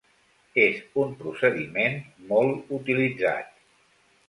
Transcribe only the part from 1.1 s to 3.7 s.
procediment molt utilitzat.